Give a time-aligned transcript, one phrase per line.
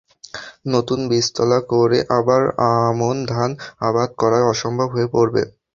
[0.65, 3.49] নতুন বীজতলা করে আবার আমন ধান
[3.81, 5.41] আবাদ করা অসম্ভব হয়ে পড়বে।